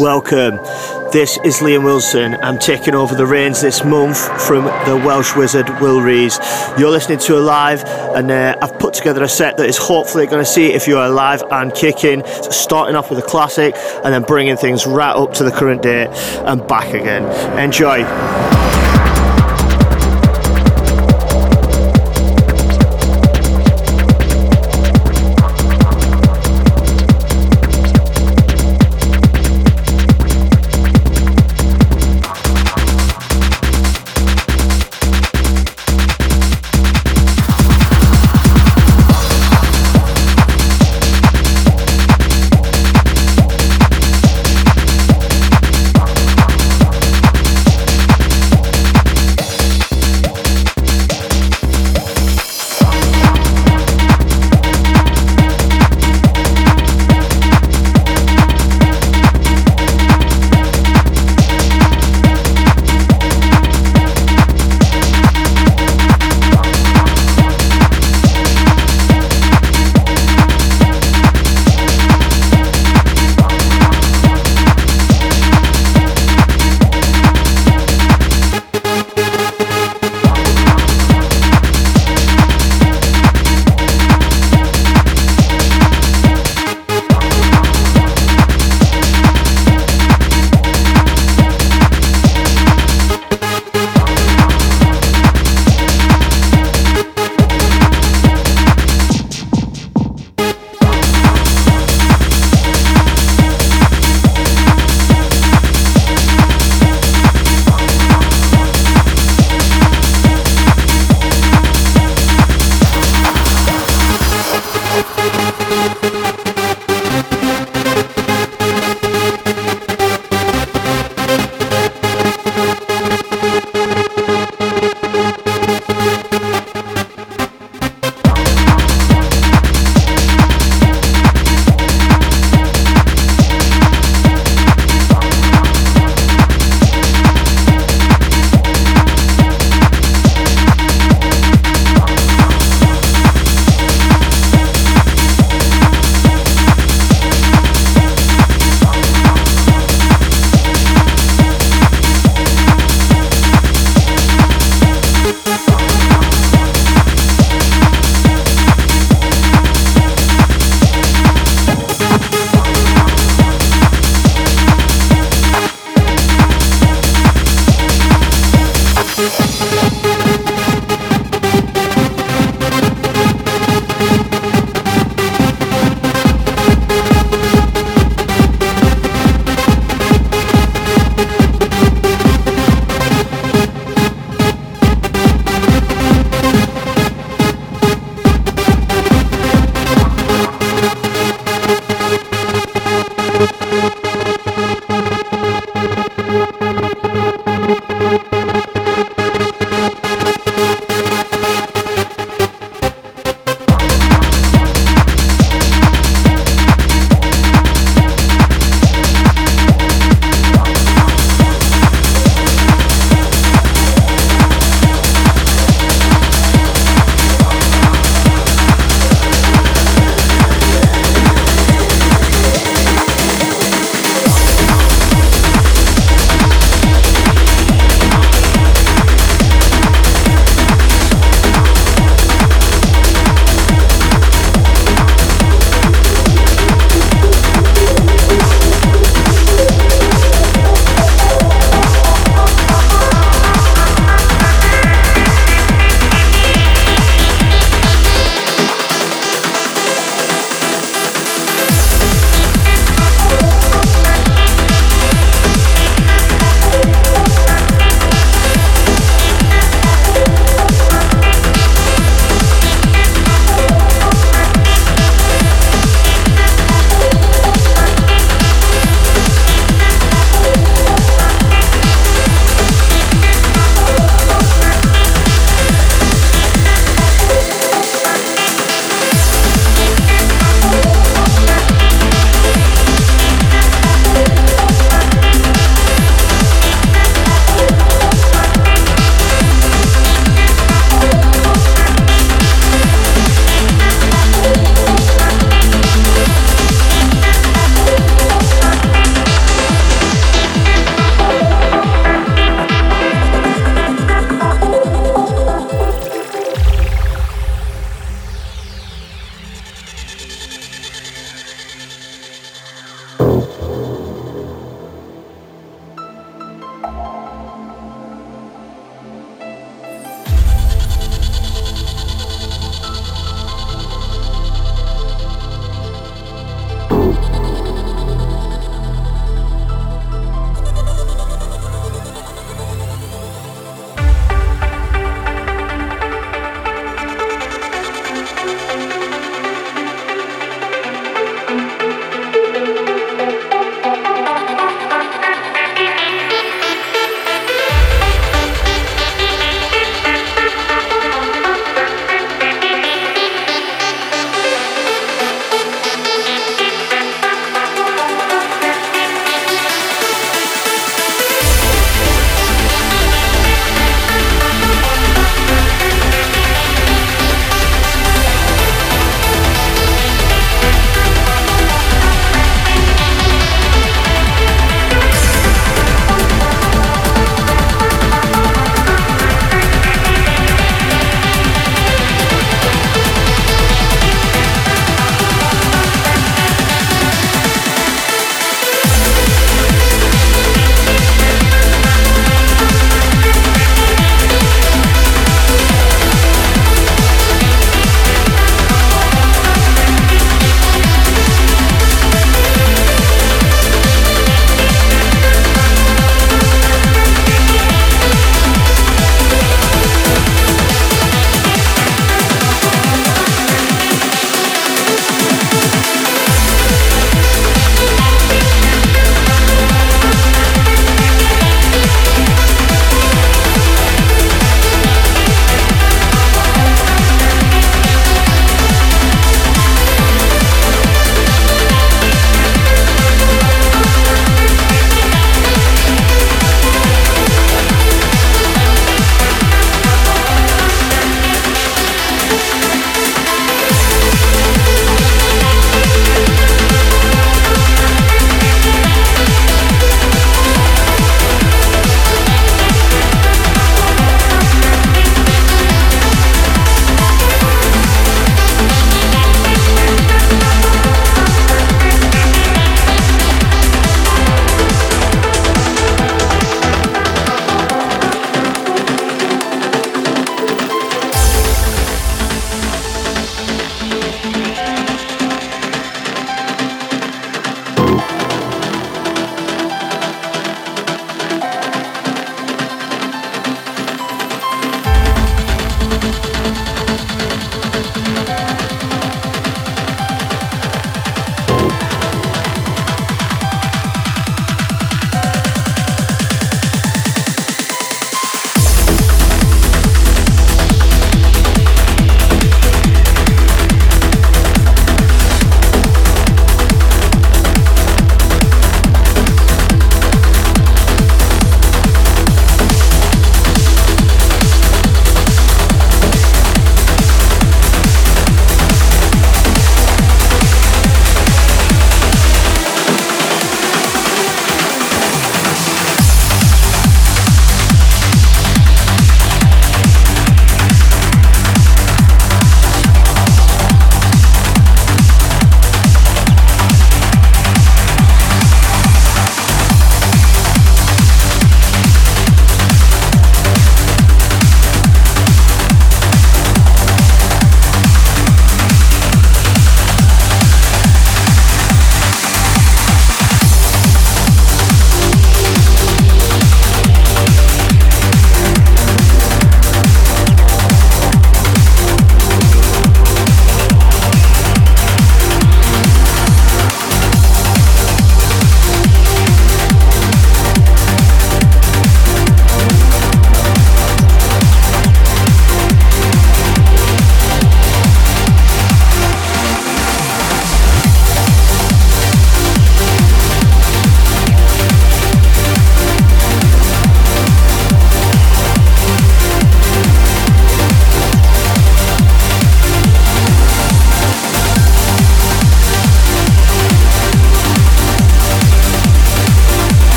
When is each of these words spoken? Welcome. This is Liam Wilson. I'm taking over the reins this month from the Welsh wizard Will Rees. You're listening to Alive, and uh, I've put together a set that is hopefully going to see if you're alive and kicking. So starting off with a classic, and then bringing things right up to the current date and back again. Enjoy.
Welcome. 0.00 0.56
This 1.12 1.38
is 1.44 1.58
Liam 1.58 1.84
Wilson. 1.84 2.34
I'm 2.42 2.58
taking 2.58 2.94
over 2.94 3.14
the 3.14 3.26
reins 3.26 3.60
this 3.60 3.84
month 3.84 4.16
from 4.40 4.64
the 4.64 4.96
Welsh 5.04 5.36
wizard 5.36 5.68
Will 5.78 6.00
Rees. 6.00 6.38
You're 6.78 6.90
listening 6.90 7.18
to 7.18 7.36
Alive, 7.36 7.82
and 7.84 8.30
uh, 8.30 8.56
I've 8.62 8.78
put 8.78 8.94
together 8.94 9.22
a 9.22 9.28
set 9.28 9.58
that 9.58 9.68
is 9.68 9.76
hopefully 9.76 10.24
going 10.24 10.42
to 10.42 10.50
see 10.50 10.72
if 10.72 10.88
you're 10.88 11.04
alive 11.04 11.42
and 11.50 11.74
kicking. 11.74 12.24
So 12.24 12.50
starting 12.50 12.96
off 12.96 13.10
with 13.10 13.18
a 13.18 13.28
classic, 13.28 13.74
and 14.02 14.14
then 14.14 14.22
bringing 14.22 14.56
things 14.56 14.86
right 14.86 15.14
up 15.14 15.34
to 15.34 15.44
the 15.44 15.50
current 15.50 15.82
date 15.82 16.08
and 16.46 16.66
back 16.66 16.94
again. 16.94 17.24
Enjoy. 17.58 18.59